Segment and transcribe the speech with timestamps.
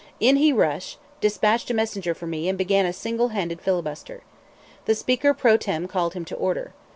[0.19, 4.23] In he rushed, despatched a messenger for me, and began a single handed filibuster.
[4.85, 6.73] The Speaker pro tem called him to order.